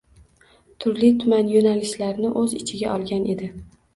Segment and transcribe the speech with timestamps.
[0.85, 3.53] Turli-tuman yoʻnalishlarni oʻz ichiga olgan edi.